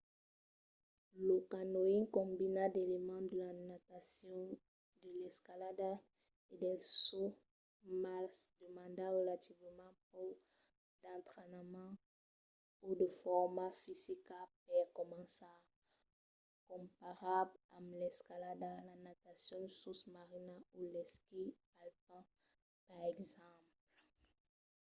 lo 1.27 1.37
canyoning 1.51 2.05
combina 2.17 2.63
d'elements 2.73 3.27
de 3.31 3.35
la 3.45 3.51
natacion 3.71 4.41
de 5.01 5.09
l'escalada 5.19 5.91
e 6.51 6.53
del 6.63 6.79
saut--mas 7.03 8.33
demanda 8.63 9.05
relativament 9.19 9.95
pauc 10.11 10.37
d'entrainament 11.01 11.93
o 12.87 12.89
de 13.01 13.09
forma 13.23 13.65
fisica 13.81 14.39
per 14.65 14.83
començar 14.99 15.57
comparat 16.71 17.49
amb 17.77 17.87
l'escalada 17.99 18.71
la 18.89 18.95
natacion 19.07 19.63
sosmarina 19.81 20.55
o 20.77 20.79
l'esquí 20.93 21.43
alpin 21.83 22.23
per 22.87 22.99
exemple 23.13 23.75